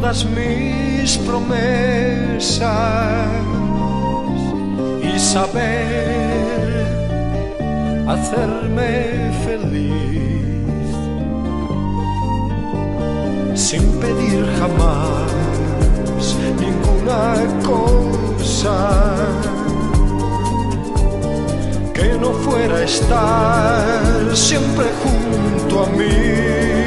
todas 0.00 0.24
mis 0.24 1.18
promesas 1.18 2.70
y 5.02 5.18
saber 5.18 6.86
hacerme 8.08 9.30
feliz 9.44 10.94
sin 13.54 13.82
pedir 14.00 14.46
jamás 14.58 15.30
ninguna 16.58 17.34
cosa 17.62 18.78
que 21.92 22.14
no 22.18 22.32
fuera 22.32 22.84
estar 22.84 24.34
siempre 24.34 24.86
junto 25.02 25.84
a 25.84 25.86
mí. 25.90 26.79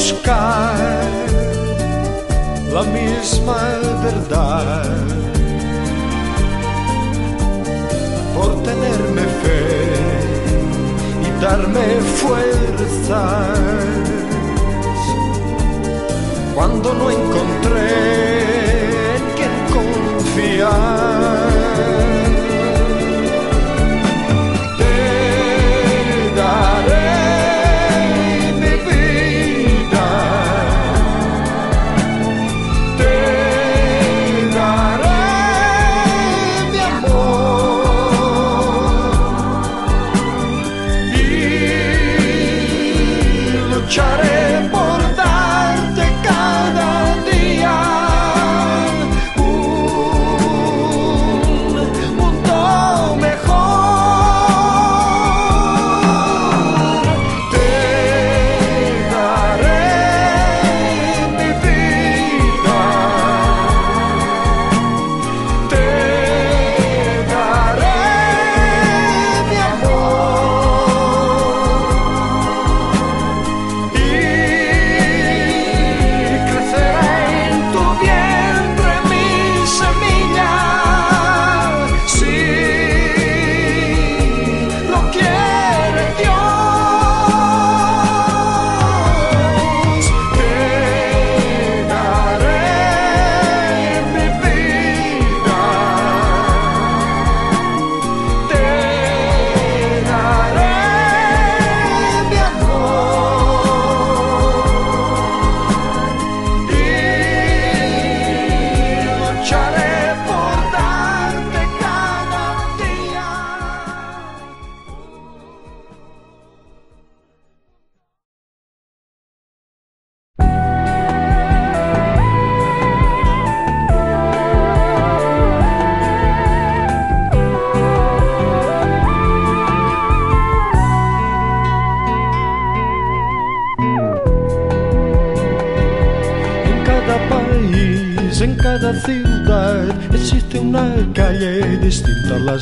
buscar 0.00 0.74
la 2.72 2.82
misma 2.84 3.60
verdad. 4.02 4.86
Por 8.34 8.62
tenerme 8.62 9.24
fe 9.42 9.62
y 11.26 11.28
darme 11.44 11.86
fuerzas. 12.20 13.58
Cuando 16.54 16.94
no 16.94 17.10
encontré 17.10 17.90
en 19.16 19.24
quien 19.36 19.54
confiar. 19.76 21.39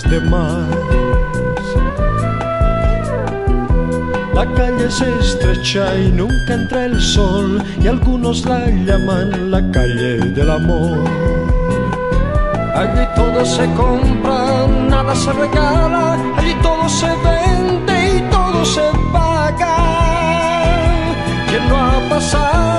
Demás. 0.02 0.68
La 4.34 4.46
calle 4.54 4.86
es 4.86 5.00
estrecha 5.00 5.98
y 5.98 6.12
nunca 6.12 6.54
entra 6.54 6.84
el 6.84 7.00
sol 7.00 7.62
y 7.82 7.88
algunos 7.88 8.44
la 8.44 8.66
llaman 8.66 9.50
la 9.50 9.60
calle 9.72 10.18
del 10.36 10.50
amor. 10.50 10.98
Allí 12.74 13.04
todo 13.16 13.44
se 13.44 13.66
compra, 13.74 14.66
nada 14.88 15.14
se 15.16 15.32
regala, 15.32 16.16
allí 16.36 16.54
todo 16.62 16.88
se 16.88 17.08
vende 17.26 18.18
y 18.18 18.20
todo 18.30 18.64
se 18.64 18.82
paga. 19.12 19.76
¿Quién 21.48 21.68
no 21.68 21.76
ha 21.76 22.08
pasado 22.08 22.77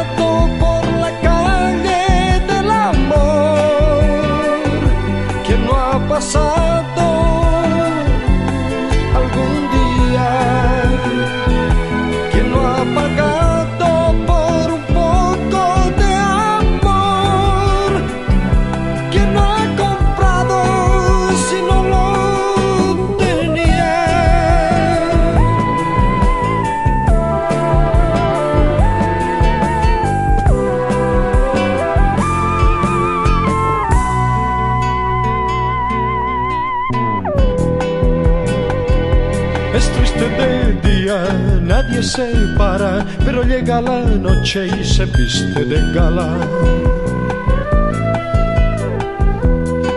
nadie 42.18 42.34
se 42.34 42.58
para, 42.58 43.06
pero 43.26 43.44
llega 43.44 43.82
la 43.82 44.02
noche 44.02 44.68
y 44.68 44.84
se 44.84 45.06
viste 45.06 45.66
de 45.66 45.94
gala. 45.94 46.38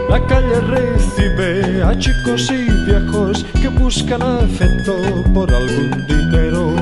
La 0.09 0.20
calle 0.26 0.61
recibe 0.61 1.82
a 1.82 1.97
chicos 1.99 2.50
y 2.50 2.70
viejos 2.87 3.44
que 3.61 3.69
buscan 3.69 4.23
afecto 4.23 4.94
por 5.32 5.53
algún 5.53 6.06
dinero. 6.06 6.75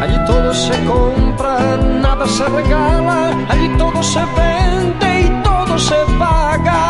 Allí 0.00 0.18
todo 0.26 0.54
se 0.54 0.84
compra, 0.84 1.76
nada 2.00 2.26
se 2.26 2.44
regala, 2.44 3.30
allí 3.48 3.68
todo 3.76 4.02
se 4.02 4.20
vende 4.36 5.20
y 5.22 5.42
todo 5.42 5.78
se 5.78 5.96
paga. 6.18 6.80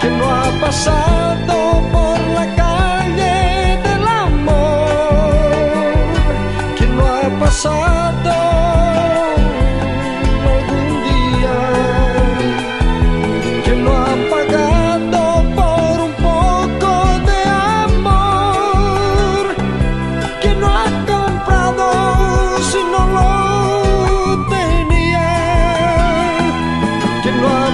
Que 0.00 0.10
no 0.10 0.24
ha 0.34 0.60
pasado 0.60 1.47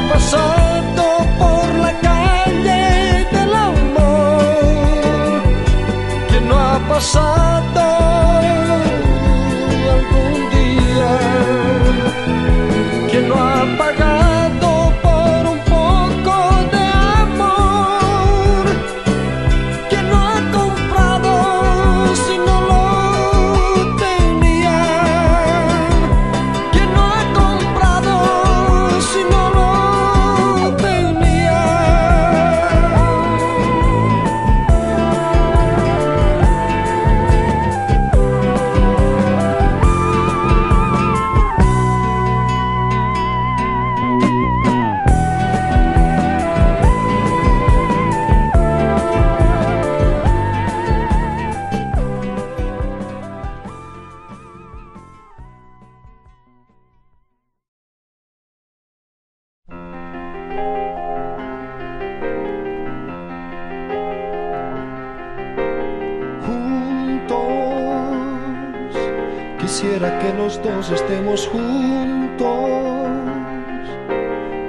pasado 0.08 1.04
por 1.38 1.74
la 1.84 1.92
calle 2.00 3.26
del 3.32 3.54
amor, 3.54 5.42
que 6.28 6.40
no 6.40 6.58
ha 6.58 6.78
pasado 6.88 7.33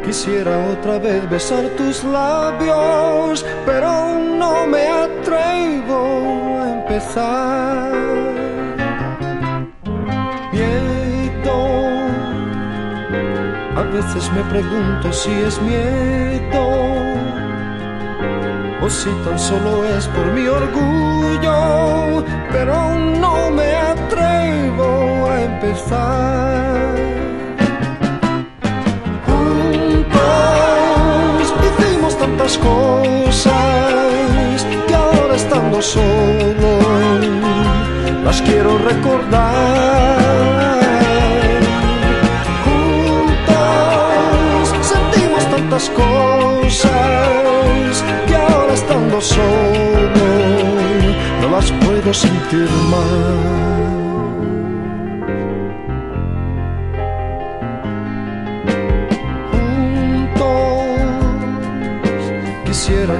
Quisiera 0.05 0.57
otra 0.71 0.99
vez 0.99 1.29
besar 1.29 1.65
tus 1.77 2.03
labios, 2.03 3.43
pero 3.65 4.17
no 4.17 4.65
me 4.67 4.87
atrevo 4.87 6.59
a 6.61 6.69
empezar. 6.73 7.91
Miedo. 10.53 11.57
A 13.75 13.81
veces 13.91 14.31
me 14.31 14.43
pregunto 14.43 15.11
si 15.11 15.31
es 15.31 15.59
miedo 15.63 16.63
o 18.81 18.89
si 18.89 19.09
tan 19.25 19.39
solo 19.39 19.85
es 19.85 20.07
por 20.07 20.27
mi 20.33 20.47
orgullo, 20.47 22.23
pero 22.51 22.95
no 23.19 23.49
me 23.49 23.75
atrevo 23.75 25.27
a 25.29 25.41
empezar. 25.41 27.14
Juntos 31.45 31.67
hicimos 31.79 32.17
tantas 32.17 32.57
cosas 32.57 33.53
que 34.87 34.93
ahora 34.93 35.35
estando 35.35 35.81
solo 35.81 36.79
las 38.23 38.41
quiero 38.41 38.77
recordar. 38.79 40.17
Juntos 43.45 44.73
sentimos 44.93 45.45
tantas 45.49 45.89
cosas 45.89 48.03
que 48.27 48.35
ahora 48.35 48.73
estando 48.73 49.21
solo 49.21 50.25
no 51.41 51.49
las 51.55 51.71
puedo 51.71 52.13
sentir 52.13 52.69
más. 52.91 53.84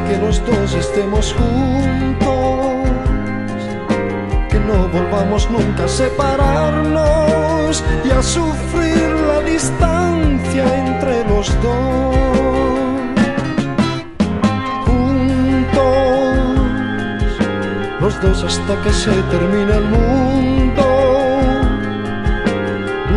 Que 0.08 0.18
los 0.18 0.46
dos 0.46 0.74
estemos 0.74 1.34
juntos 1.34 2.26
que 4.50 4.60
no 4.60 4.88
volvamos 4.90 5.50
nunca 5.50 5.86
a 5.86 5.88
separarnos 5.88 7.84
y 8.04 8.12
a 8.12 8.22
sufrir 8.22 9.10
la 9.28 9.40
distancia 9.42 10.64
entre 10.86 11.28
los 11.28 11.48
dos. 11.62 12.16
Juntos, 14.86 15.76
los 18.00 18.22
dos 18.22 18.44
hasta 18.44 18.82
que 18.84 18.92
se 18.94 19.12
termine 19.34 19.74
el 19.74 19.86
mundo, 19.86 20.84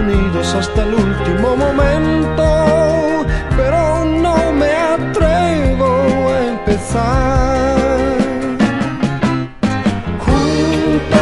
unidos 0.00 0.54
hasta 0.54 0.82
el 0.84 0.94
último 0.94 1.56
momento, 1.56 2.47
empezar. 6.88 8.16
Juntos 10.24 11.12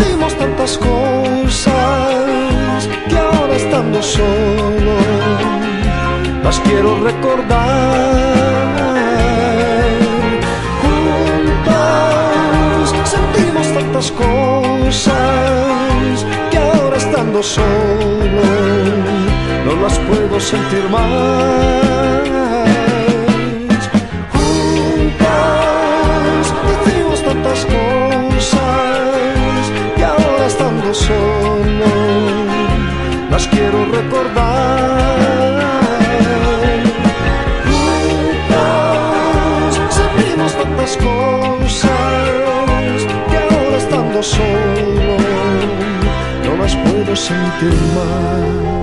hicimos 0.00 0.32
tantas 0.34 0.78
cosas 0.78 1.74
que 3.08 3.18
ahora 3.18 3.54
estando 3.56 4.02
solo 4.02 4.94
las 6.42 6.58
quiero 6.60 7.00
recordar. 7.02 7.68
Juntos 11.62 12.94
sentimos 13.04 13.66
tantas 13.74 14.10
cosas 14.12 15.14
que 16.50 16.58
ahora 16.58 16.96
estando 16.96 17.42
solo 17.42 18.42
no 19.66 19.72
las 19.82 19.98
puedo 19.98 20.40
sentir 20.40 20.88
más. 20.90 22.27
Solo 30.98 31.86
las 33.30 33.46
quiero 33.48 33.84
recordar. 33.86 34.48
Juntos 38.48 39.94
sentimos 40.00 40.52
tantas 40.54 40.96
cosas 40.96 41.90
que 43.28 43.36
ahora 43.36 43.76
estando 43.76 44.22
solo 44.22 45.16
no 46.44 46.52
las 46.62 46.74
puedo 46.76 47.14
sentir 47.16 47.76
más. 47.94 48.77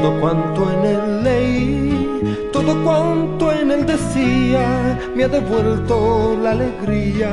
Todo 0.00 0.20
cuanto 0.20 0.70
en 0.70 0.84
él 0.84 1.24
leí, 1.24 2.48
todo 2.52 2.84
cuanto 2.84 3.52
en 3.52 3.72
él 3.72 3.84
decía, 3.84 4.96
me 5.16 5.24
ha 5.24 5.28
devuelto 5.28 6.38
la 6.40 6.52
alegría. 6.52 7.32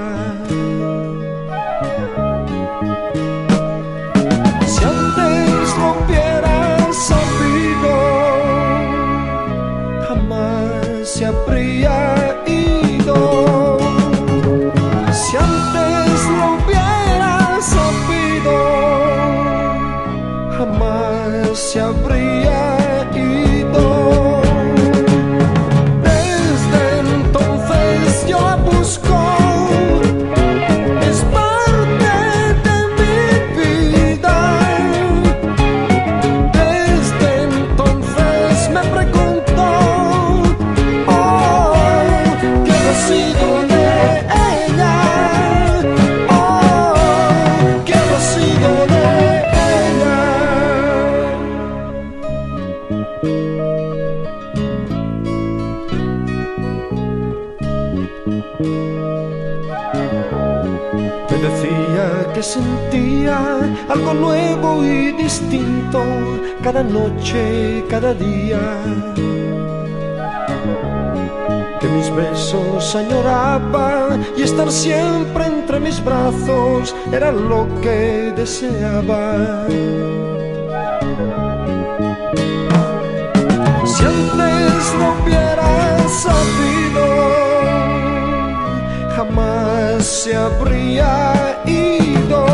Distinto 65.18 66.01
cada 66.63 66.84
noche, 66.84 67.84
cada 67.89 68.13
día. 68.13 68.60
Que 71.80 71.88
mis 71.88 72.10
besos 72.15 72.96
añoraba 72.96 74.18
y 74.38 74.44
estar 74.44 74.72
siempre 74.72 75.46
entre 75.46 75.80
mis 75.80 76.04
brazos 76.04 76.96
era 77.12 77.32
lo 77.32 77.68
que 77.82 78.34
deseaba. 78.36 79.68
Si 83.86 84.04
antes 84.04 84.82
no 85.00 85.06
hubiera 85.24 86.00
sabido, 86.24 87.06
jamás 89.15 90.06
se 90.06 90.36
habría 90.36 91.62
ido. 91.65 92.45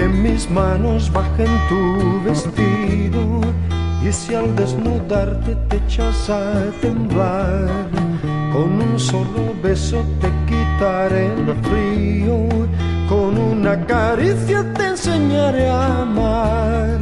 Que 0.00 0.08
mis 0.08 0.48
manos 0.48 1.12
bajen 1.12 1.52
tu 1.68 2.22
vestido 2.24 3.42
y 4.02 4.10
si 4.10 4.34
al 4.34 4.56
desnudarte 4.56 5.54
te 5.68 5.76
echas 5.76 6.30
a 6.30 6.42
temblar, 6.80 7.68
con 8.50 8.80
un 8.80 8.98
solo 8.98 9.42
beso 9.62 10.02
te 10.22 10.28
quitaré 10.48 11.26
el 11.26 11.54
frío, 11.68 12.48
con 13.10 13.36
una 13.36 13.74
caricia 13.84 14.64
te 14.72 14.86
enseñaré 14.86 15.68
a 15.68 16.02
amar. 16.02 16.98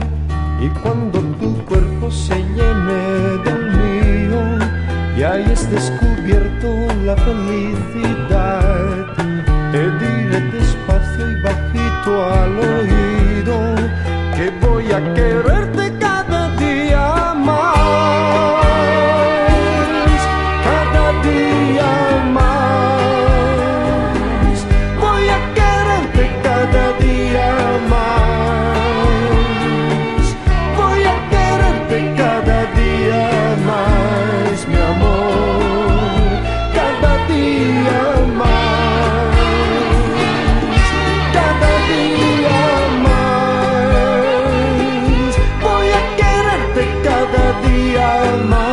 Y 0.61 0.69
cuando 0.81 1.21
tu 1.41 1.51
cuerpo 1.67 2.11
se 2.11 2.35
llene 2.57 3.03
del 3.47 3.63
mío 3.81 4.41
y 5.17 5.23
hayas 5.23 5.71
descubierto 5.71 6.69
la 7.05 7.15
felicidad, 7.17 9.07
te 9.71 9.83
diré 10.01 10.41
despacio 10.51 11.31
y 11.31 11.43
bajito 11.43 12.25
al 12.25 12.68
que 14.99 15.28
día, 47.63 48.25
hermano. 48.25 48.68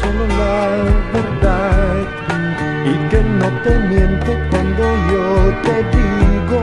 Solo 0.00 0.26
la 0.40 0.58
verdad. 1.14 1.96
Y 2.84 2.94
que 3.10 3.20
no 3.40 3.48
te 3.64 3.78
miento 3.90 4.32
cuando 4.50 4.82
yo 5.10 5.24
te 5.66 5.76
digo 5.96 6.60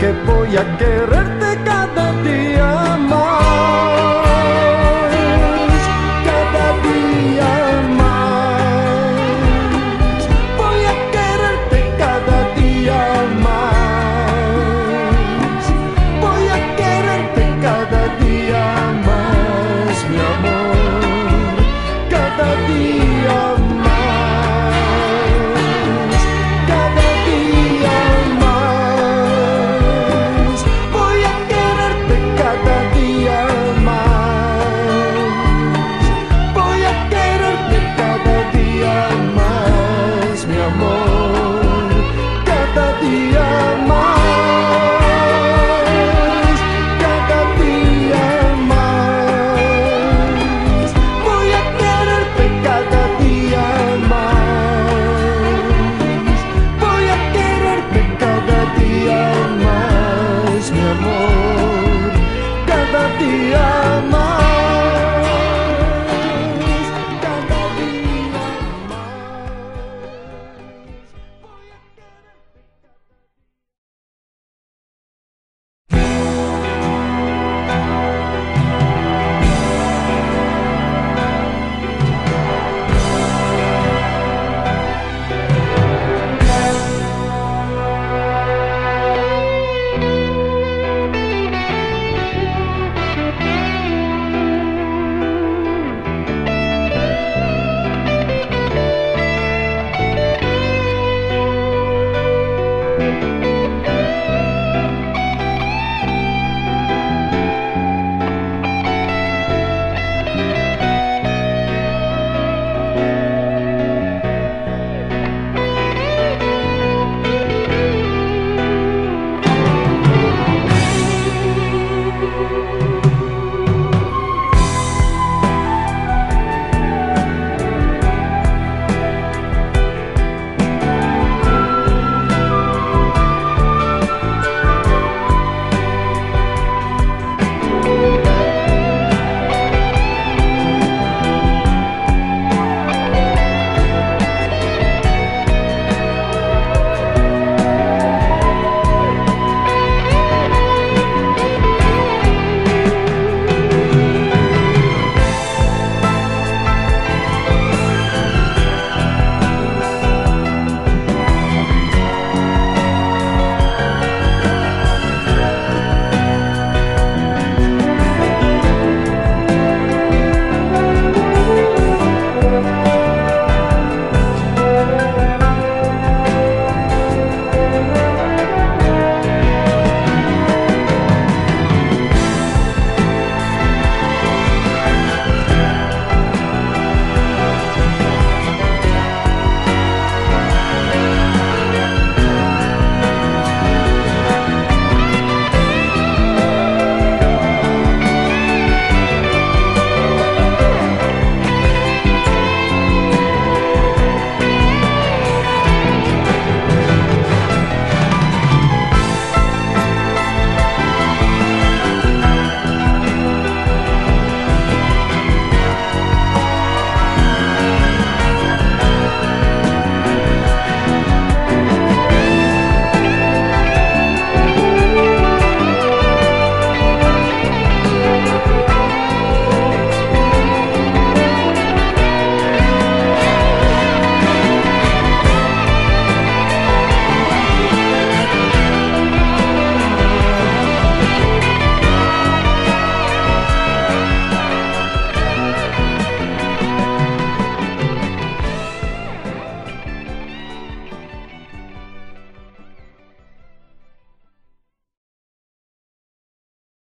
que 0.00 0.08
voy 0.26 0.56
a 0.56 0.64
quererte 0.78 1.35